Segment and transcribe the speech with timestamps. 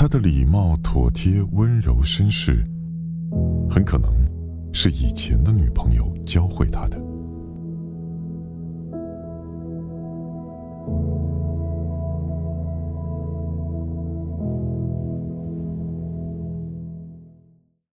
[0.00, 2.64] 他的礼貌妥帖温柔绅士
[3.68, 4.08] 很可能
[4.72, 6.96] 是以前的女朋友教会他的。